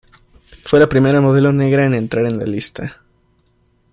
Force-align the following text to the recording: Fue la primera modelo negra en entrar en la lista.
Fue 0.65 0.79
la 0.79 0.89
primera 0.89 1.21
modelo 1.21 1.53
negra 1.53 1.85
en 1.85 1.93
entrar 1.93 2.25
en 2.25 2.39
la 2.39 2.45
lista. 2.45 3.03